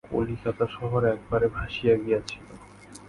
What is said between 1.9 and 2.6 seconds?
গিয়াছিল।